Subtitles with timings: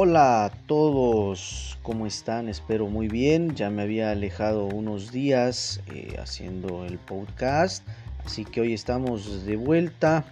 [0.00, 2.48] Hola a todos, ¿cómo están?
[2.48, 3.56] Espero muy bien.
[3.56, 7.84] Ya me había alejado unos días eh, haciendo el podcast,
[8.24, 10.24] así que hoy estamos de vuelta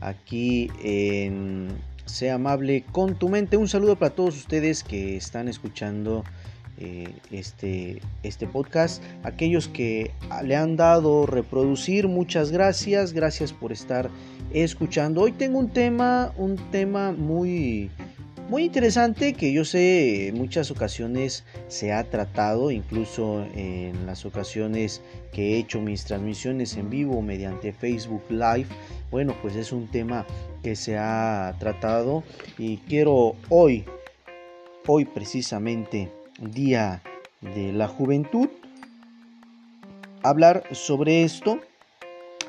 [0.00, 1.68] aquí en
[2.04, 3.56] Sea amable con tu mente.
[3.56, 6.24] Un saludo para todos ustedes que están escuchando
[6.78, 9.00] eh, este, este podcast.
[9.22, 10.10] Aquellos que
[10.42, 13.12] le han dado reproducir, muchas gracias.
[13.12, 14.10] Gracias por estar
[14.52, 15.20] escuchando.
[15.20, 17.88] Hoy tengo un tema, un tema muy,
[18.52, 25.00] muy interesante que yo sé en muchas ocasiones se ha tratado, incluso en las ocasiones
[25.32, 28.66] que he hecho mis transmisiones en vivo mediante Facebook Live.
[29.10, 30.26] Bueno, pues es un tema
[30.62, 32.24] que se ha tratado
[32.58, 33.86] y quiero hoy,
[34.86, 37.02] hoy precisamente Día
[37.40, 38.50] de la Juventud,
[40.22, 41.58] hablar sobre esto,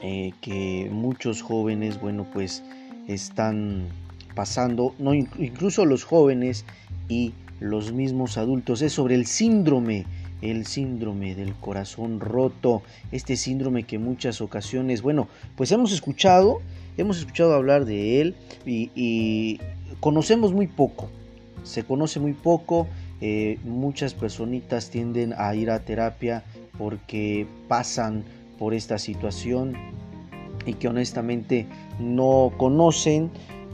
[0.02, 2.62] eh, que muchos jóvenes, bueno, pues
[3.08, 3.88] están
[4.36, 6.66] pasando, no, incluso los jóvenes
[7.10, 10.06] y los mismos adultos, es sobre el síndrome,
[10.42, 12.82] el síndrome del corazón roto,
[13.12, 16.62] este síndrome que muchas ocasiones, bueno, pues hemos escuchado,
[16.98, 19.60] hemos escuchado hablar de él y,
[20.00, 21.10] conocemos muy poco,
[21.64, 22.88] se conoce muy poco,
[23.22, 26.44] eh, muchas personitas tienden a ir a terapia
[26.78, 28.26] porque pasan
[28.60, 29.74] por esta situación
[30.66, 31.68] y que honestamente
[32.00, 33.32] no conocen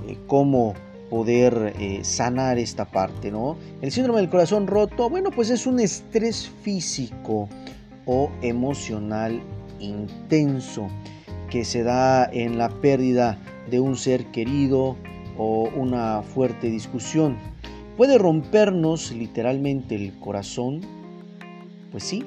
[0.09, 0.73] eh, cómo
[1.09, 3.57] poder eh, sanar esta parte, ¿no?
[3.81, 7.49] El síndrome del corazón roto, bueno, pues es un estrés físico
[8.05, 9.41] o emocional
[9.79, 10.87] intenso
[11.49, 14.97] que se da en la pérdida de un ser querido
[15.37, 17.37] o una fuerte discusión
[17.99, 20.79] puede rompernos literalmente el corazón,
[21.91, 22.23] pues sí,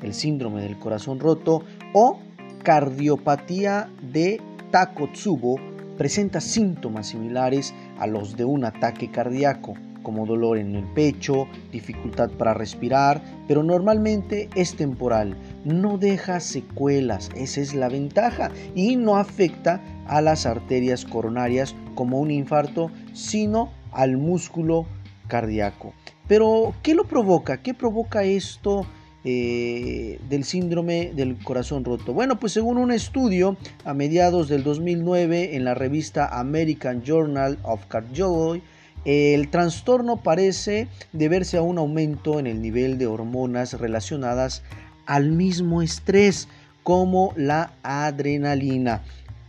[0.00, 2.18] el síndrome del corazón roto o
[2.62, 5.60] cardiopatía de Takotsubo
[6.00, 12.30] presenta síntomas similares a los de un ataque cardíaco, como dolor en el pecho, dificultad
[12.30, 19.18] para respirar, pero normalmente es temporal, no deja secuelas, esa es la ventaja, y no
[19.18, 24.86] afecta a las arterias coronarias como un infarto, sino al músculo
[25.28, 25.92] cardíaco.
[26.26, 27.58] Pero, ¿qué lo provoca?
[27.58, 28.86] ¿Qué provoca esto
[29.24, 32.12] eh, del síndrome del corazón roto?
[32.12, 37.86] Bueno, pues según un estudio a mediados del 2009 en la revista American Journal of
[37.86, 38.62] Cardiology,
[39.04, 44.62] el trastorno parece deberse a un aumento en el nivel de hormonas relacionadas
[45.06, 46.48] al mismo estrés
[46.82, 49.02] como la adrenalina.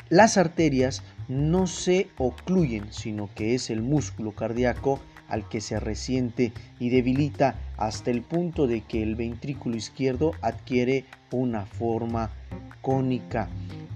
[0.10, 5.00] Las arterias no se ocluyen, sino que es el músculo cardíaco
[5.32, 11.06] al que se resiente y debilita hasta el punto de que el ventrículo izquierdo adquiere
[11.32, 12.30] una forma
[12.82, 13.50] cónica.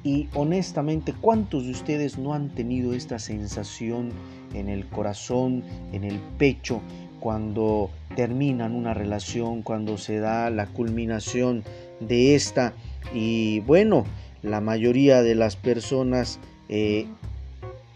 [0.03, 4.11] Y honestamente, ¿cuántos de ustedes no han tenido esta sensación
[4.53, 6.81] en el corazón, en el pecho,
[7.19, 11.63] cuando terminan una relación, cuando se da la culminación
[11.99, 12.73] de esta?
[13.13, 14.05] Y bueno,
[14.41, 17.07] la mayoría de las personas eh,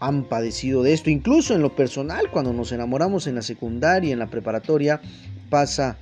[0.00, 1.10] han padecido de esto.
[1.10, 5.00] Incluso en lo personal, cuando nos enamoramos en la secundaria, en la preparatoria,
[5.48, 5.98] pasa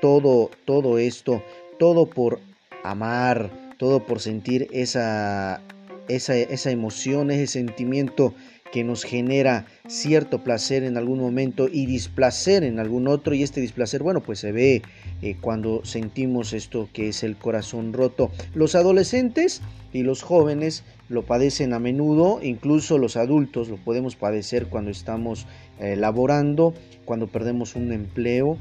[0.00, 1.42] todo, todo esto,
[1.78, 2.40] todo por
[2.82, 5.60] amar, todo por sentir esa,
[6.08, 8.34] esa, esa emoción, ese sentimiento
[8.70, 13.34] que nos genera cierto placer en algún momento y displacer en algún otro.
[13.34, 14.82] Y este displacer bueno pues se ve
[15.22, 18.30] eh, cuando sentimos esto que es el corazón roto.
[18.54, 19.60] Los adolescentes
[19.92, 25.46] y los jóvenes lo padecen a menudo incluso los adultos lo podemos padecer cuando estamos
[25.80, 26.72] eh, laborando
[27.04, 28.56] cuando perdemos un empleo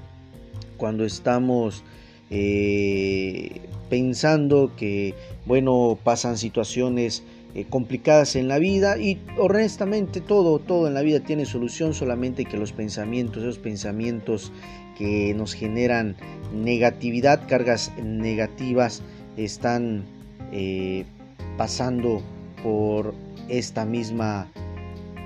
[0.75, 1.83] cuando estamos
[2.31, 5.13] eh, pensando que
[5.45, 7.23] bueno pasan situaciones
[7.53, 12.45] eh, complicadas en la vida y honestamente todo, todo en la vida tiene solución, solamente
[12.45, 14.51] que los pensamientos, esos pensamientos
[14.99, 16.15] que nos generan
[16.53, 19.01] negatividad, cargas negativas,
[19.35, 20.03] están
[21.57, 22.21] pasando
[22.63, 23.13] por
[23.47, 24.47] esta misma,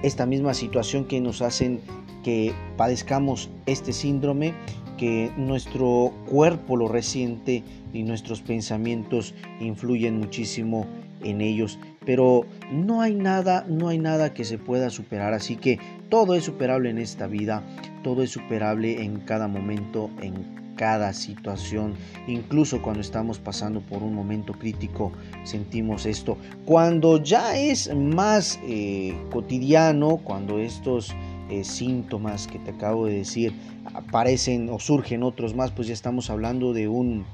[0.02, 1.82] esta misma situación que nos hacen
[2.24, 4.54] que padezcamos este síndrome,
[4.98, 7.64] que nuestro cuerpo lo resiente
[7.94, 10.86] y nuestros pensamientos influyen muchísimo
[11.22, 11.80] en ellos.
[12.06, 16.44] Pero no hay nada, no hay nada que se pueda superar, así que todo es
[16.44, 17.64] superable en esta vida,
[18.04, 21.96] todo es superable en cada momento, en cada situación,
[22.28, 25.12] incluso cuando estamos pasando por un momento crítico,
[25.44, 26.38] sentimos esto.
[26.66, 31.14] Cuando ya es más eh, cotidiano, cuando estos
[31.50, 33.54] eh, síntomas que te acabo de decir
[33.94, 37.26] aparecen o surgen otros más, pues ya estamos hablando de un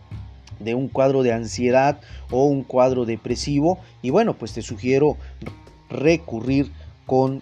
[0.59, 2.01] de un cuadro de ansiedad
[2.31, 5.15] o un cuadro depresivo y bueno pues te sugiero
[5.89, 6.69] recurrir
[7.05, 7.41] con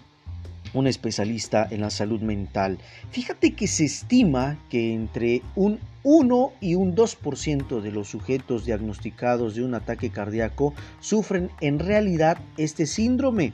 [0.74, 2.78] un especialista en la salud mental.
[3.10, 9.54] Fíjate que se estima que entre un 1 y un 2% de los sujetos diagnosticados
[9.54, 13.52] de un ataque cardíaco sufren en realidad este síndrome.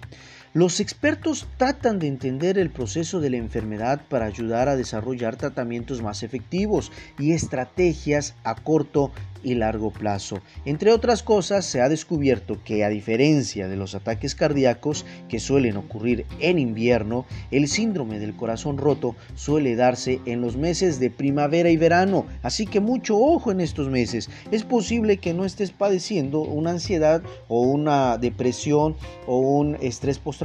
[0.54, 6.00] Los expertos tratan de entender el proceso de la enfermedad para ayudar a desarrollar tratamientos
[6.00, 9.10] más efectivos y estrategias a corto
[9.44, 10.40] y largo plazo.
[10.64, 15.76] Entre otras cosas, se ha descubierto que a diferencia de los ataques cardíacos que suelen
[15.76, 21.68] ocurrir en invierno, el síndrome del corazón roto suele darse en los meses de primavera
[21.68, 24.30] y verano, así que mucho ojo en estos meses.
[24.50, 28.96] Es posible que no estés padeciendo una ansiedad o una depresión
[29.26, 30.43] o un estrés postraumático,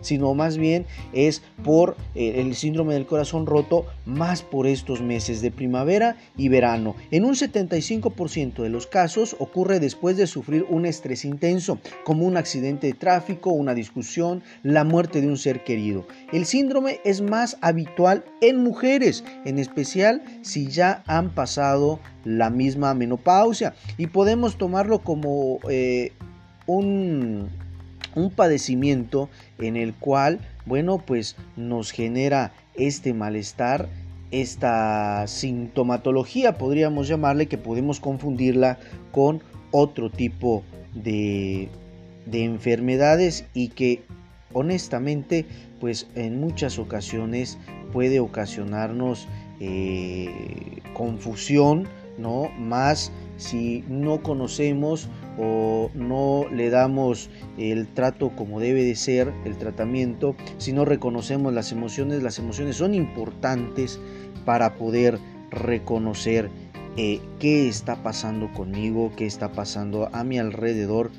[0.00, 5.40] sino más bien es por eh, el síndrome del corazón roto, más por estos meses
[5.42, 6.94] de primavera y verano.
[7.10, 8.12] En un 75
[8.58, 13.50] de los casos ocurre después de sufrir un estrés intenso, como un accidente de tráfico,
[13.50, 16.06] una discusión, la muerte de un ser querido.
[16.32, 22.94] El síndrome es más habitual en mujeres, en especial si ya han pasado la misma
[22.94, 26.12] menopausia y podemos tomarlo como eh,
[26.66, 27.50] un,
[28.14, 29.28] un padecimiento
[29.58, 33.88] en el cual, bueno, pues nos genera este malestar
[34.30, 38.78] esta sintomatología, podríamos llamarle, que podemos confundirla
[39.12, 40.62] con otro tipo
[40.94, 41.68] de,
[42.26, 44.02] de enfermedades y que
[44.54, 45.46] honestamente
[45.80, 47.58] pues en muchas ocasiones
[47.92, 49.28] puede ocasionarnos
[49.60, 51.86] eh, confusión,
[52.18, 52.48] ¿no?
[52.58, 55.08] Más si no conocemos
[55.38, 61.52] o no le damos el trato como debe de ser, el tratamiento, si no reconocemos
[61.52, 63.98] las emociones, las emociones son importantes
[64.44, 65.18] para poder
[65.50, 66.50] reconocer
[66.96, 71.10] eh, qué está pasando conmigo, qué está pasando a mi alrededor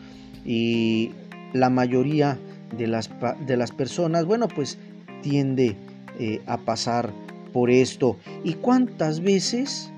[0.45, 1.11] y
[1.53, 2.37] la mayoría
[2.77, 3.09] de las,
[3.45, 4.77] de las personas, bueno, pues
[5.21, 5.75] tiende
[6.19, 7.11] eh, a pasar
[7.53, 8.17] por esto.
[8.43, 9.91] ¿Y cuántas veces,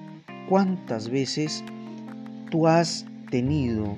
[0.47, 1.63] cuántas veces
[2.51, 3.97] tú has tenido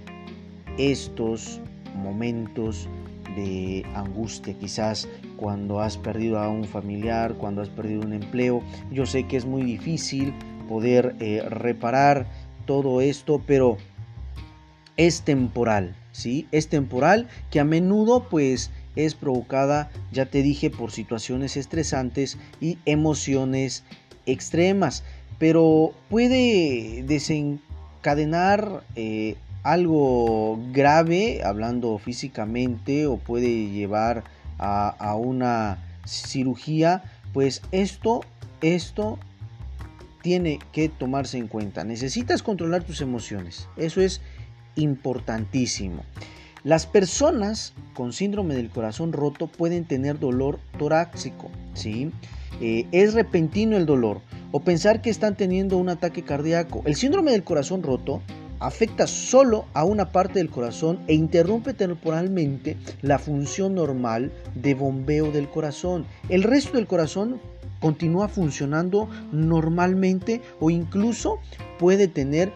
[0.79, 1.61] estos
[1.93, 2.87] momentos
[3.35, 8.63] de angustia, quizás cuando has perdido a un familiar, cuando has perdido un empleo.
[8.91, 10.33] Yo sé que es muy difícil
[10.67, 12.25] poder eh, reparar
[12.65, 13.77] todo esto, pero
[14.95, 16.47] es temporal, ¿sí?
[16.51, 22.79] Es temporal que a menudo pues es provocada, ya te dije, por situaciones estresantes y
[22.85, 23.83] emociones
[24.25, 25.03] extremas,
[25.37, 27.03] pero puede
[28.07, 34.23] desencadenar eh, algo grave, hablando físicamente, o puede llevar
[34.59, 38.21] a, una cirugía, pues esto,
[38.61, 39.19] esto
[40.21, 41.83] tiene que tomarse en cuenta.
[41.83, 43.67] Necesitas controlar tus emociones.
[43.75, 44.21] Eso es
[44.75, 46.03] importantísimo.
[46.63, 52.11] Las personas con síndrome del corazón roto pueden tener dolor torácico, ¿sí?
[52.61, 54.21] Eh, es repentino el dolor
[54.51, 56.81] o pensar que están teniendo un ataque cardíaco.
[56.85, 58.21] El síndrome del corazón roto
[58.59, 65.31] afecta solo a una parte del corazón e interrumpe temporalmente la función normal de bombeo
[65.31, 66.05] del corazón.
[66.29, 67.39] El resto del corazón
[67.79, 71.39] continúa funcionando normalmente o incluso
[71.77, 72.51] puede tener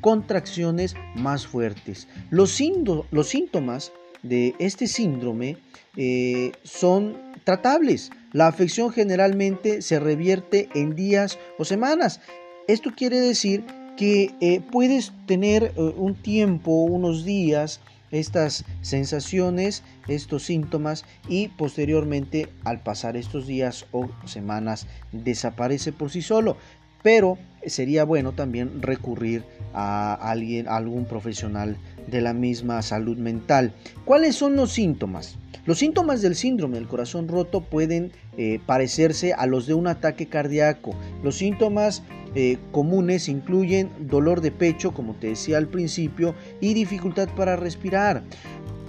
[0.00, 2.06] contracciones más fuertes.
[2.30, 3.92] Los, síntomas
[4.28, 5.56] de este síndrome
[5.96, 8.10] eh, son tratables.
[8.32, 12.20] La afección generalmente se revierte en días o semanas.
[12.68, 13.64] Esto quiere decir
[13.96, 17.80] que eh, puedes tener eh, un tiempo, unos días,
[18.10, 26.22] estas sensaciones, estos síntomas y posteriormente al pasar estos días o semanas desaparece por sí
[26.22, 26.56] solo.
[27.02, 33.72] Pero sería bueno también recurrir a alguien, a algún profesional de la misma salud mental.
[34.04, 35.36] ¿Cuáles son los síntomas?
[35.66, 40.26] Los síntomas del síndrome del corazón roto pueden eh, parecerse a los de un ataque
[40.26, 40.94] cardíaco.
[41.24, 42.02] Los síntomas
[42.36, 48.22] eh, comunes incluyen dolor de pecho, como te decía al principio, y dificultad para respirar.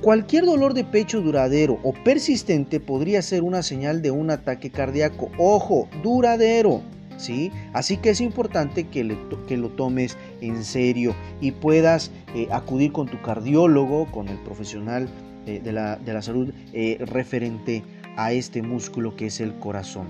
[0.02, 5.32] Cualquier dolor de pecho duradero o persistente podría ser una señal de un ataque cardíaco.
[5.40, 6.84] Ojo, duradero.
[7.18, 7.52] ¿Sí?
[7.74, 13.22] Así que es importante que, lo tomes en serio y puedas eh, acudir con tu
[13.22, 15.10] cardiólogo, con el profesional
[15.46, 16.54] eh, de, la, de, la, salud
[17.00, 17.84] referente
[18.18, 20.08] a este músculo que es el corazón.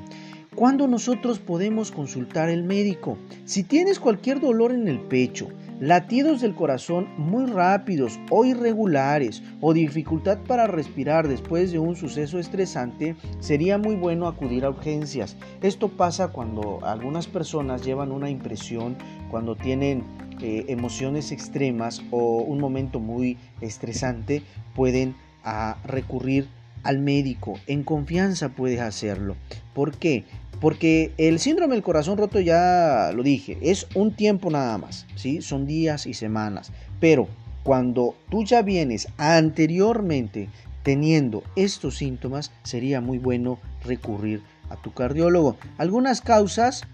[0.58, 3.18] ¿Cuándo nosotros podemos consultar al médico?
[3.46, 5.50] Si tienes cualquier dolor en el pecho,
[5.80, 12.40] latidos del corazón muy rápidos o irregulares o dificultad para respirar después de un suceso
[12.40, 15.38] estresante, sería muy bueno acudir a urgencias.
[15.62, 18.98] Esto pasa cuando algunas personas llevan una impresión,
[19.30, 20.04] cuando tienen
[20.42, 24.44] eh, emociones extremas o un momento muy estresante,
[24.76, 26.48] pueden a recurrir
[26.84, 29.36] al médico, en confianza puedes hacerlo.
[29.74, 30.26] ¿Por qué?
[30.60, 35.42] Porque el síndrome del corazón roto, ya lo dije, es un tiempo nada más, ¿sí?
[35.42, 36.72] Son días y semanas.
[37.00, 37.28] Pero
[37.64, 40.50] cuando tú ya vienes anteriormente
[40.84, 45.58] teniendo estos síntomas, sería muy bueno recurrir a tu cardiólogo.
[45.78, 46.88] Algunas causas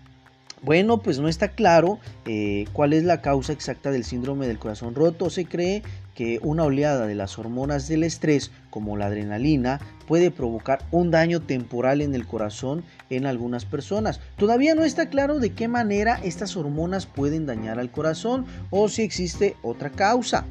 [0.64, 4.96] bueno, pues no está claro eh, cuál es la causa exacta del síndrome del corazón
[4.96, 5.30] roto.
[5.30, 10.84] Se cree que una oleada de las hormonas del estrés, como la adrenalina, puede provocar
[10.92, 14.20] un daño temporal en el corazón en algunas personas.
[14.38, 19.02] Todavía no está claro de qué manera estas hormonas pueden dañar al corazón o si
[19.02, 20.46] existe otra causa.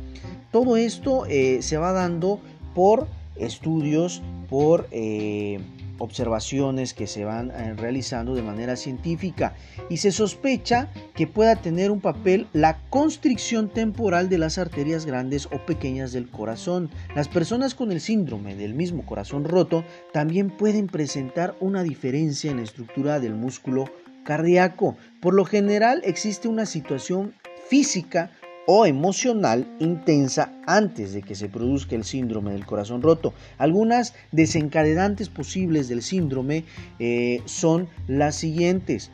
[0.50, 2.40] Todo esto eh, se va dando
[2.74, 4.88] por estudios, por...
[4.90, 5.60] Eh,
[6.02, 9.54] observaciones que se van eh, realizando de manera científica
[9.88, 15.46] y se sospecha que pueda tener un papel la constricción temporal de las arterias grandes
[15.46, 16.90] o pequeñas del corazón.
[17.14, 22.56] Las personas con el síndrome del mismo corazón roto también pueden presentar una diferencia en
[22.56, 23.84] la estructura del músculo
[24.24, 24.96] cardíaco.
[25.20, 27.34] Por lo general existe una situación
[27.68, 28.32] física
[28.66, 33.34] o emocional intensa antes de que se produzca el síndrome del corazón roto.
[33.58, 36.64] Algunas desencadenantes posibles del síndrome
[36.98, 39.10] eh, son las siguientes.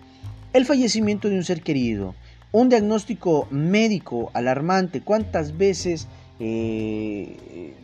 [0.53, 2.15] El fallecimiento de un ser querido,
[2.53, 6.09] un diagnóstico médico alarmante, cuántas veces
[6.41, 7.75] eh,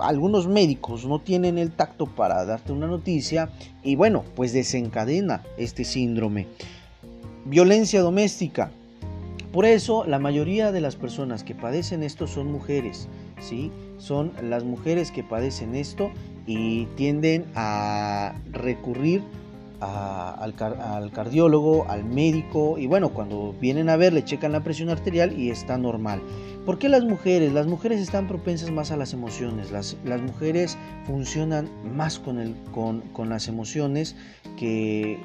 [0.00, 3.50] algunos médicos no tienen el tacto para darte una noticia
[3.82, 6.46] y bueno, pues desencadena este síndrome.
[7.44, 8.70] Violencia doméstica,
[9.52, 13.08] por eso la mayoría de las personas que padecen esto son mujeres,
[13.40, 13.70] ¿sí?
[13.96, 16.10] Son las mujeres que padecen esto
[16.46, 19.22] y tienden a recurrir
[19.80, 20.54] al,
[21.12, 25.50] cardiólogo, al médico y bueno, cuando vienen a ver le checan la presión arterial y
[25.50, 26.20] está normal.
[26.66, 27.52] ¿Por qué las mujeres?
[27.52, 30.76] Las mujeres están propensas más a las emociones, las, mujeres
[31.06, 34.14] funcionan más con, las emociones
[34.58, 35.18] que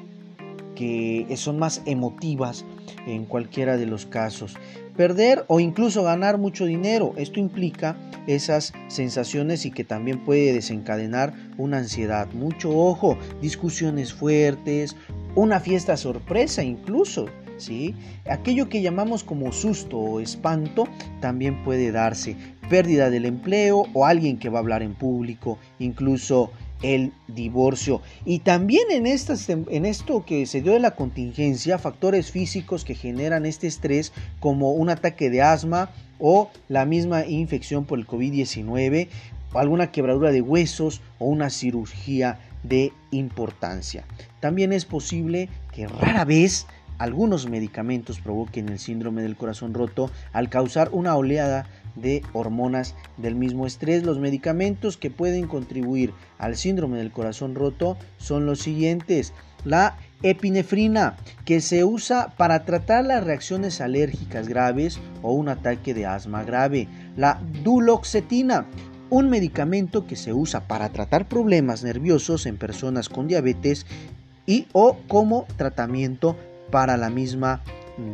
[1.36, 2.64] son más emotivas
[3.06, 4.56] en cualquiera de los casos.
[4.96, 7.96] Perder o incluso ganar mucho dinero, esto implica
[8.28, 12.28] esas sensaciones y que también puede desencadenar una ansiedad.
[12.32, 14.96] Mucho ojo, discusiones fuertes,
[15.34, 17.26] una fiesta sorpresa incluso.
[17.56, 17.94] ¿Sí?
[18.28, 20.88] Aquello que llamamos como susto o espanto
[21.20, 22.36] también puede darse.
[22.68, 26.50] Pérdida del empleo o alguien que va a hablar en público, incluso
[26.84, 28.02] el divorcio.
[28.26, 33.46] Y también en, en esto que se dio de la contingencia, factores físicos que generan
[33.46, 39.08] este estrés como un ataque de asma o la misma infección por el COVID-19,
[39.54, 44.04] alguna quebradura de huesos o una cirugía de importancia.
[44.40, 46.66] También es posible que rara vez
[46.98, 53.34] algunos medicamentos provoquen el síndrome del corazón roto al causar una oleada de hormonas del
[53.34, 54.04] mismo estrés.
[54.04, 59.32] Los medicamentos que pueden contribuir al síndrome del corazón roto son los siguientes.
[59.64, 66.06] La epinefrina, que se usa para tratar las reacciones alérgicas graves o un ataque de
[66.06, 66.88] asma grave.
[67.16, 68.66] La duloxetina,
[69.10, 73.86] un medicamento que se usa para tratar problemas nerviosos en personas con diabetes
[74.46, 76.36] y o como tratamiento
[76.70, 77.62] para la misma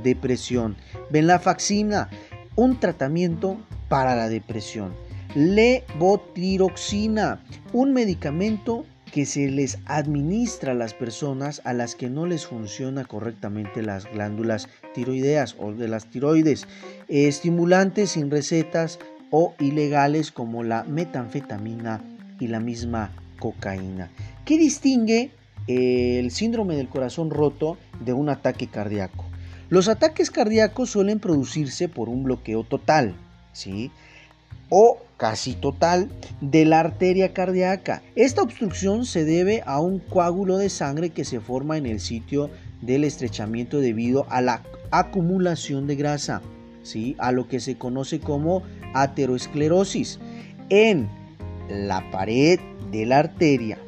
[0.03, 0.77] depresión.
[1.11, 2.09] Venlafaxina,
[2.57, 3.59] un tratamiento
[3.91, 4.95] para la depresión.
[5.35, 7.43] Levotiroxina,
[7.73, 13.05] un medicamento que se les administra a las personas a las que no les funciona
[13.05, 16.69] correctamente las glándulas tiroideas o de las tiroides.
[17.09, 22.01] Estimulantes sin recetas o ilegales como la metanfetamina
[22.39, 24.09] y la misma cocaína.
[24.45, 25.33] ¿Qué distingue
[25.67, 29.25] el síndrome del corazón roto de un ataque cardíaco?
[29.69, 33.17] Los ataques cardíacos suelen producirse por un bloqueo total,
[33.53, 33.91] ¿sí?
[34.71, 36.09] o casi total
[36.41, 38.03] de la arteria cardíaca.
[38.15, 42.51] Esta obstrucción se debe a un coágulo de sangre que se forma en el sitio
[42.81, 46.41] del estrechamiento debido a la acumulación de grasa,
[46.83, 47.17] ¿sí?
[47.19, 48.63] a lo que se conoce como
[48.95, 50.19] aterosclerosis
[50.71, 51.09] en
[51.69, 52.59] la pared
[52.91, 53.79] de la arteria.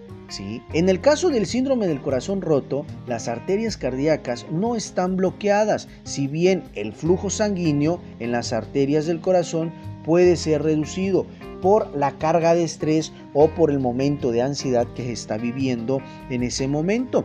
[0.40, 6.26] En el caso del síndrome del corazón roto, las arterias cardíacas no están bloqueadas, si
[6.26, 9.72] bien el flujo sanguíneo en las arterias del corazón
[10.04, 11.26] puede ser reducido
[11.60, 16.00] por la carga de estrés o por el momento de ansiedad que se está viviendo
[16.30, 17.24] en ese momento.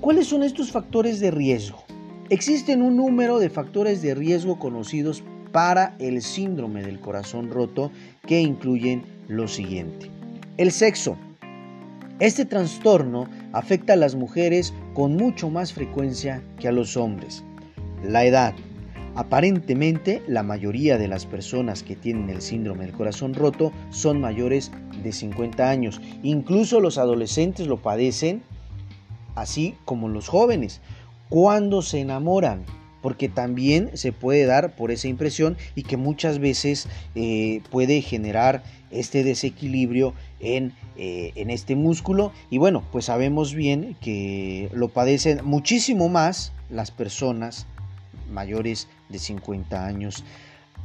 [0.00, 1.82] ¿Cuáles son estos factores de riesgo?
[2.28, 7.90] Existen un número de factores de riesgo conocidos para el síndrome del corazón roto
[8.26, 10.10] que incluyen lo siguiente.
[10.56, 11.16] El sexo,
[12.20, 17.44] este trastorno afecta a las mujeres con mucho más frecuencia que a los hombres.
[18.04, 18.54] La edad.
[19.16, 24.70] Aparentemente, la mayoría de las personas que tienen el síndrome del corazón roto son mayores
[25.02, 26.00] de 50 años.
[26.22, 28.42] Incluso los adolescentes lo padecen,
[29.34, 30.80] así como los jóvenes.
[31.28, 32.64] Cuando se enamoran,
[33.04, 38.62] porque también se puede dar por esa impresión y que muchas veces eh, puede generar
[38.90, 42.32] este desequilibrio en, eh, en, este músculo.
[42.48, 47.66] Y bueno pues sabemos bien que lo padecen muchísimo más las personas
[48.32, 50.24] mayores de 50 años.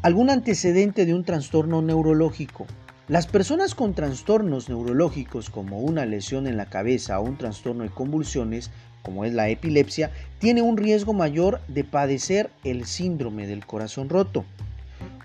[0.01, 2.67] Algún antecedente de un trastorno neurológico
[3.09, 7.89] las personas con trastornos neurológicos como una lesión en la cabeza o un trastorno de
[7.89, 8.69] convulsiones
[9.01, 14.45] como es la epilepsia, tiene un riesgo mayor de padecer el síndrome del corazón roto,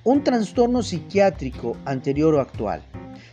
[0.02, 2.82] un trastorno psiquiátrico anterior o actual.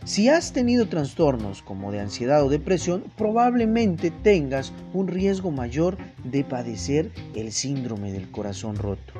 [0.04, 6.44] Si has tenido trastornos como de ansiedad o depresión, probablemente tengas un riesgo mayor de
[6.44, 9.14] padecer el síndrome del corazón roto.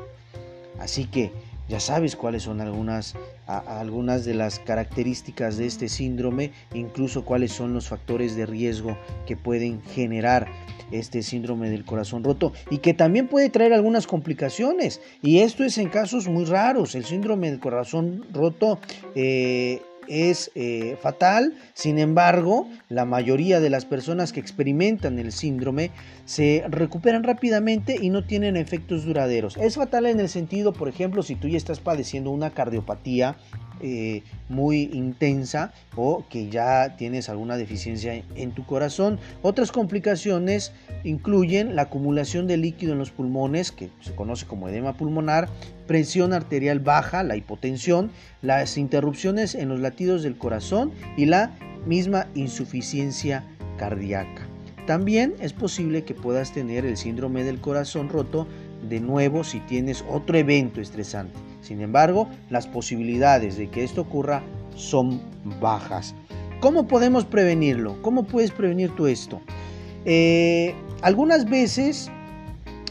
[0.79, 1.33] Así que
[1.69, 3.15] ya sabes cuáles son algunas,
[3.47, 9.37] algunas de las características de este síndrome, incluso cuáles son los factores de riesgo que
[9.37, 10.47] pueden generar
[10.91, 15.01] este síndrome del corazón roto y que también puede traer algunas complicaciones.
[15.23, 16.95] Y esto es en casos muy raros.
[16.95, 18.79] El síndrome del corazón roto
[19.15, 25.91] eh, es eh, fatal, sin embargo, la mayoría de las personas que experimentan el síndrome
[26.25, 29.57] se recuperan rápidamente y no tienen efectos duraderos.
[29.57, 33.37] Es fatal en el sentido, por ejemplo, si tú ya estás padeciendo una cardiopatía
[33.81, 39.19] eh, muy intensa o que ya tienes alguna deficiencia en tu corazón.
[39.43, 40.73] Otras complicaciones
[41.05, 45.49] incluyen la acumulación de líquido en los pulmones, que se conoce como edema pulmonar,
[45.87, 48.11] presión arterial baja, la hipotensión,
[48.41, 51.51] las interrupciones en los latidos del corazón y la
[51.87, 53.45] misma insuficiencia
[53.77, 54.47] cardíaca.
[54.87, 58.47] También es posible que puedas tener el síndrome del corazón roto
[58.89, 61.52] de nuevo si tienes otro evento estresante.
[61.63, 64.43] Sin embargo, las posibilidades de que esto ocurra
[64.75, 65.23] son
[65.61, 66.15] bajas.
[66.61, 68.01] ¿Cómo podemos prevenirlo?
[68.03, 69.41] ¿Cómo puedes prevenir tú esto?
[70.05, 72.11] Eh, algunas veces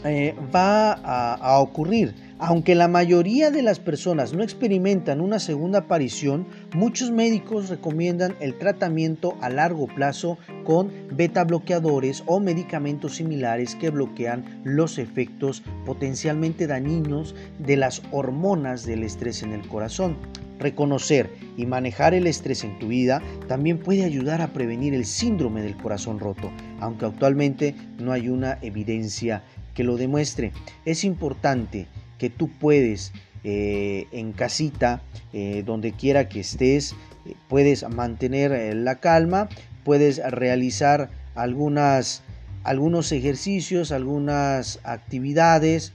[0.04, 6.44] eh, va a ocurrir aunque la mayoría de las personas no experimentan una segunda aparición,
[6.74, 13.90] muchos médicos recomiendan el tratamiento a largo plazo con beta bloqueadores o medicamentos similares que
[13.90, 20.16] bloquean los efectos potencialmente dañinos de las hormonas del estrés en el corazón.
[20.58, 25.62] Reconocer y manejar el estrés en tu vida también puede ayudar a prevenir el síndrome
[25.62, 30.52] del corazón roto, aunque actualmente no hay una evidencia que lo demuestre.
[30.84, 31.86] Es importante
[32.18, 33.12] que tú puedes
[33.44, 36.94] eh, en casita, eh, donde quiera que estés,
[37.26, 39.48] eh, puedes mantener la calma,
[39.82, 42.22] puedes realizar algunas,
[42.62, 45.92] algunos ejercicios, algunas actividades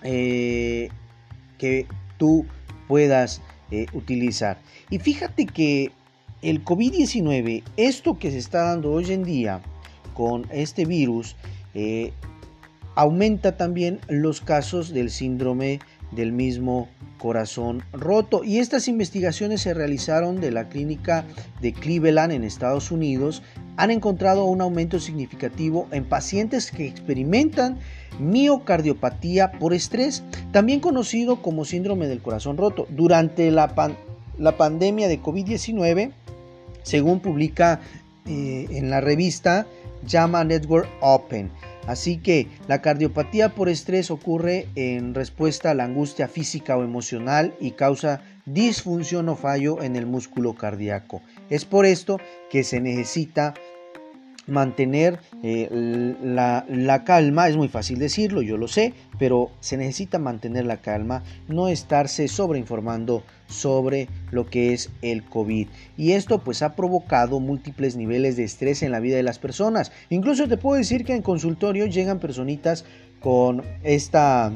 [0.00, 0.88] que
[2.16, 2.46] tú
[2.86, 3.42] puedas
[3.92, 4.58] utilizar.
[4.88, 5.90] Y fíjate que
[6.40, 9.60] el COVID-19, esto que se está dando hoy en día
[10.14, 11.34] con este virus,
[12.98, 15.78] aumenta también los casos del síndrome
[16.10, 18.42] del mismo corazón roto.
[18.42, 21.24] Y estas investigaciones se realizaron de la clínica
[21.60, 23.44] de Cleveland en Estados Unidos.
[23.76, 27.78] Han encontrado un aumento significativo en pacientes que experimentan
[28.18, 32.88] miocardiopatía por estrés, también conocido como síndrome del corazón roto.
[32.90, 33.76] Durante la,
[34.56, 36.10] pandemia de COVID-19,
[36.82, 37.78] según publica
[38.26, 39.68] eh, en la revista
[40.04, 41.52] JAMA Network Open,
[41.88, 47.54] Así que la cardiopatía por estrés ocurre en respuesta a la angustia física o emocional
[47.60, 51.22] y causa disfunción o fallo en el músculo cardíaco.
[51.48, 52.20] Es por esto
[52.50, 53.54] que se necesita
[54.48, 55.68] mantener eh,
[56.22, 61.22] la, calma, es muy fácil decirlo, yo lo sé, pero se necesita mantener la calma,
[61.46, 65.68] no estarse sobreinformando sobre lo que es el COVID.
[65.96, 69.92] Y esto pues ha provocado múltiples niveles de estrés en la vida de las personas.
[70.10, 72.84] Incluso te puedo decir que en consultorio llegan personitas
[73.20, 74.52] con esta,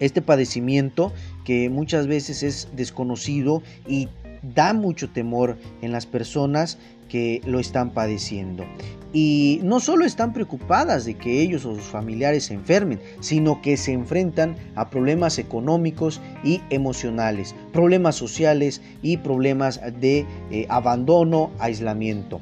[0.00, 1.12] este padecimiento
[1.44, 4.08] que muchas veces es desconocido y
[4.54, 8.64] da mucho temor en las personas que lo están padeciendo.
[9.12, 13.76] Y no solo están preocupadas de que ellos o sus familiares se enfermen, sino que
[13.76, 22.40] se enfrentan a problemas económicos y emocionales, problemas sociales y problemas de eh, abandono, aislamiento.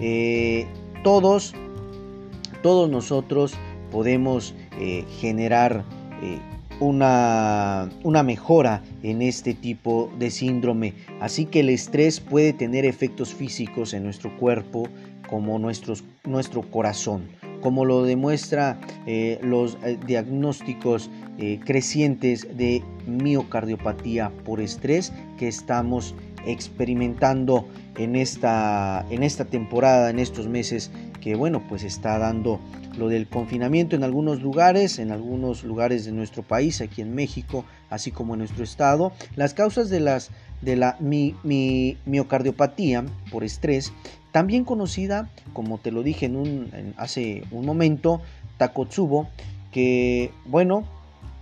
[0.00, 0.66] Eh,
[1.04, 1.54] todos,
[2.62, 3.54] todos nosotros
[3.92, 5.84] podemos eh, generar
[6.80, 10.94] una, una mejora en este tipo de síndrome.
[11.20, 14.88] Así que el estrés puede tener efectos físicos en nuestro cuerpo
[15.28, 17.28] como nuestros, nuestro corazón,
[17.60, 26.14] como lo demuestra eh, los eh, diagnósticos eh, crecientes de miocardiopatía por estrés que estamos
[26.46, 32.60] experimentando en esta, en esta temporada, en estos meses que bueno, pues está dando
[32.96, 37.64] lo del confinamiento en algunos lugares, en algunos lugares de nuestro país, aquí en México,
[37.90, 39.12] así como en nuestro estado.
[39.36, 40.30] Las causas de, las,
[40.62, 43.92] de la miocardiopatía por estrés,
[44.32, 48.20] también conocida, como te lo dije en un, hace un momento,
[48.58, 49.28] Takotsubo,
[49.72, 50.84] que bueno,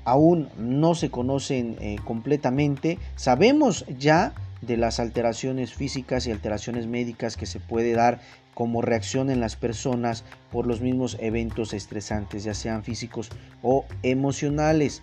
[0.04, 2.98] aún no se conocen eh, completamente.
[3.16, 8.20] Sabemos ya de las alteraciones físicas y alteraciones médicas que se puede dar
[8.56, 13.28] como reacción en las personas por los mismos eventos estresantes, ya sean físicos
[13.60, 15.02] o emocionales.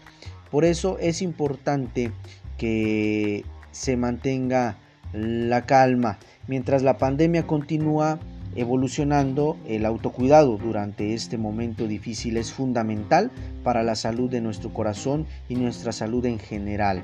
[0.49, 2.11] Por eso es importante
[2.57, 4.77] que se mantenga
[5.13, 6.17] la calma.
[6.47, 8.17] Mientras la pandemia continúa
[8.55, 13.29] evolucionando, el autocuidado durante este momento difícil es fundamental
[13.63, 17.03] para la salud de nuestro corazón y nuestra salud en general.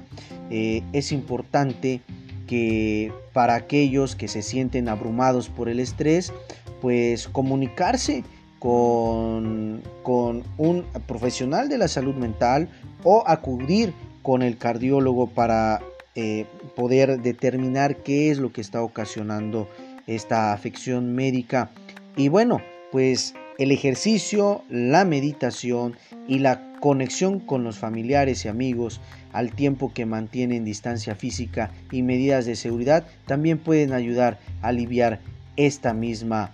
[0.50, 2.02] Eh, es importante
[2.50, 6.34] que para aquellos que se sienten abrumados por el estrés,
[6.82, 8.24] pues comunicarse
[8.58, 12.68] con, con un profesional de la salud mental
[13.04, 15.80] o acudir con el cardiólogo para
[16.16, 19.70] eh, poder determinar qué es lo que está ocasionando
[20.08, 21.70] esta afección médica.
[22.18, 25.96] Y bueno, pues el ejercicio, la meditación
[26.28, 29.02] y la conexión con los familiares y amigos
[29.34, 35.20] al tiempo que mantienen distancia física y medidas de seguridad también pueden ayudar a aliviar
[35.58, 36.52] esta misma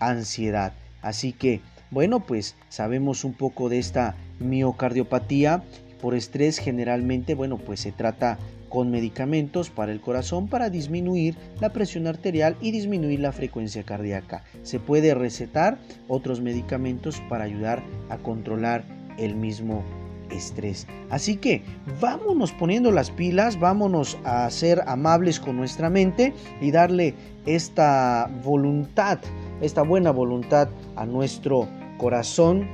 [0.00, 0.72] ansiedad.
[1.02, 1.60] Así que,
[1.90, 5.62] bueno, pues sabemos un poco de esta miocardiopatía
[6.00, 11.70] por estrés generalmente, bueno, pues se trata con medicamentos para el corazón para disminuir la
[11.70, 14.42] presión arterial y disminuir la frecuencia cardíaca.
[14.62, 18.84] Se puede recetar otros medicamentos para ayudar a controlar
[19.18, 19.82] el mismo
[20.30, 20.86] estrés.
[21.10, 21.62] Así que
[22.00, 27.14] vámonos poniendo las pilas, vámonos a ser amables con nuestra mente y darle
[27.46, 29.18] esta voluntad,
[29.60, 32.68] esta buena voluntad a nuestro corazón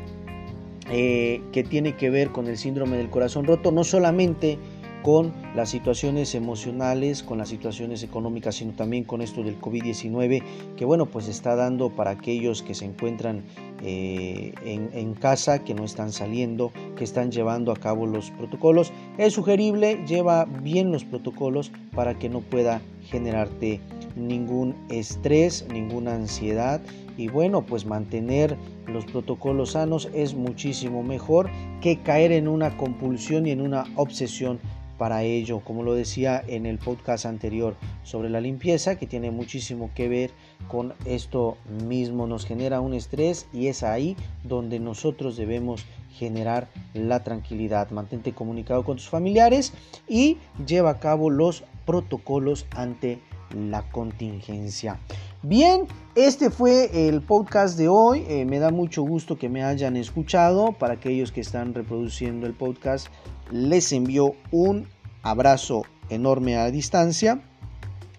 [0.90, 4.58] eh, que tiene que ver con el síndrome del corazón roto, no solamente
[5.02, 10.42] con las situaciones emocionales, con las situaciones económicas, sino también con esto del COVID-19,
[10.76, 13.42] que bueno, pues está dando para aquellos que se encuentran
[13.82, 18.92] eh, en, casa, que no están saliendo, que están llevando a cabo los protocolos.
[19.18, 23.80] Es sugerible, lleva bien los protocolos para que no pueda generarte
[24.16, 26.80] ningún estrés, ninguna ansiedad
[27.16, 33.46] y bueno, pues mantener los protocolos sanos es muchísimo mejor que caer en una compulsión
[33.46, 34.60] y en una obsesión
[35.02, 39.90] para ello, como lo decía en el podcast anterior sobre la limpieza, que tiene muchísimo
[39.96, 40.30] que ver
[40.68, 41.56] con esto
[41.88, 47.90] mismo, nos genera un estrés y es ahí donde nosotros debemos generar la tranquilidad.
[47.90, 49.72] Mantente comunicado con tus familiares
[50.06, 53.18] y lleva a cabo los protocolos ante
[53.52, 55.00] la contingencia.
[55.42, 58.24] Bien, este fue el podcast de hoy.
[58.28, 60.70] Eh, me da mucho gusto que me hayan escuchado.
[60.70, 63.08] Para aquellos que están reproduciendo el podcast,
[63.50, 64.86] les envío un
[65.22, 67.42] abrazo enorme a distancia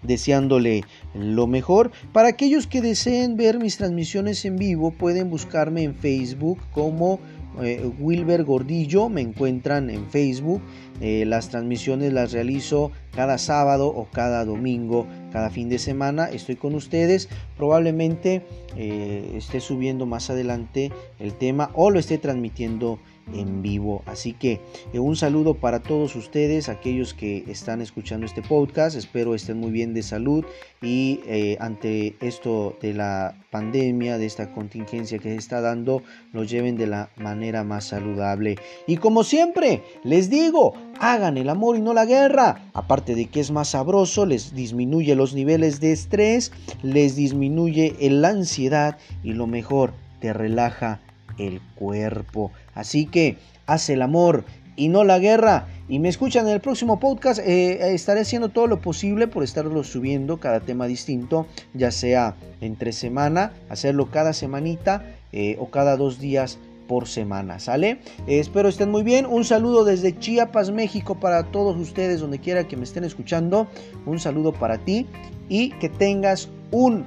[0.04, 1.92] deseándole lo mejor.
[2.12, 7.20] Para aquellos que deseen ver mis transmisiones en vivo, pueden buscarme en Facebook como
[7.62, 10.62] eh, Wilber Gordillo, me encuentran en Facebook.
[11.02, 16.26] Eh, las transmisiones las realizo cada sábado o cada domingo, cada fin de semana.
[16.26, 17.30] Estoy con ustedes.
[17.58, 23.00] Probablemente eh, esté subiendo más adelante el tema o lo esté transmitiendo
[23.32, 24.04] en vivo.
[24.06, 24.60] Así que
[24.92, 28.96] eh, un saludo para todos ustedes, aquellos que están escuchando este podcast.
[28.96, 30.46] Espero estén muy bien de salud
[30.82, 36.44] y eh, ante esto de la pandemia, de esta contingencia que se está dando, lo
[36.44, 38.58] lleven de la manera más saludable.
[38.88, 42.70] Y como siempre, les digo, hagan el amor y no la guerra.
[42.74, 48.30] Aparte de que es más sabroso, les disminuye los niveles de estrés, les disminuye la
[48.30, 51.00] ansiedad y lo mejor, te relaja
[51.38, 52.52] el cuerpo.
[52.76, 55.68] Así que haz el amor y no la guerra.
[55.90, 57.40] Y me escuchan en el próximo podcast.
[57.40, 62.94] Eh, estaré haciendo todo lo posible por estarlo subiendo cada tema distinto, ya sea entre
[62.94, 66.58] semana, hacerlo cada semanita eh, o cada dos días
[66.88, 68.00] por semana, ¿sale?
[68.28, 69.26] Eh, espero estén muy bien.
[69.26, 73.68] Un saludo desde Chiapas, México, para todos ustedes, donde quiera que me estén escuchando.
[74.06, 75.08] Un saludo para ti
[75.50, 77.06] y que tengas un,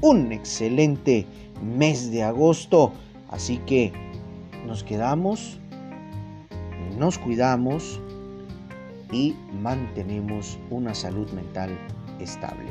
[0.00, 1.26] un excelente
[1.62, 2.92] mes de agosto.
[3.30, 3.92] Así que
[4.68, 5.58] nos quedamos,
[6.98, 8.00] nos cuidamos
[9.10, 11.70] y mantenemos una salud mental
[12.20, 12.68] estable.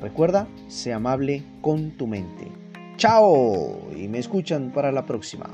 [0.00, 2.52] Recuerda, sé amable con tu mente.
[2.96, 5.50] Chao y me escuchan para la próxima.